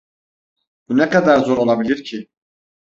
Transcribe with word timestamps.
Bu 0.89 0.97
ne 0.97 1.09
kadar 1.09 1.39
zor 1.39 1.57
olabilir 1.57 2.03
ki? 2.03 2.27